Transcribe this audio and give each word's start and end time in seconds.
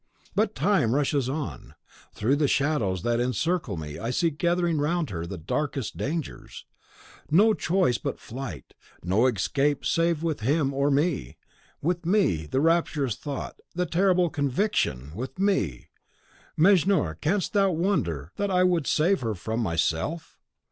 But 0.33 0.55
time 0.55 0.95
rushes 0.95 1.29
on! 1.29 1.75
Through 2.11 2.37
the 2.37 2.47
shadows 2.47 3.03
that 3.03 3.19
encircle 3.19 3.77
me, 3.77 3.99
I 3.99 4.09
see, 4.09 4.31
gathering 4.31 4.79
round 4.79 5.11
her, 5.11 5.27
the 5.27 5.37
darkest 5.37 5.95
dangers. 5.95 6.65
No 7.29 7.53
choice 7.53 7.99
but 7.99 8.19
flight, 8.19 8.73
no 9.03 9.27
escape 9.27 9.85
save 9.85 10.23
with 10.23 10.39
him 10.39 10.73
or 10.73 10.89
me. 10.89 11.37
With 11.83 12.03
me! 12.03 12.47
the 12.47 12.61
rapturous 12.61 13.15
thought, 13.15 13.59
the 13.75 13.85
terrible 13.85 14.31
conviction! 14.31 15.11
With 15.13 15.37
me! 15.37 15.89
Mejnour, 16.57 17.13
canst 17.21 17.53
thou 17.53 17.69
wonder 17.69 18.31
that 18.37 18.49
I 18.49 18.63
would 18.63 18.87
save 18.87 19.21
her 19.21 19.35
from 19.35 19.59
myself? 19.59 20.39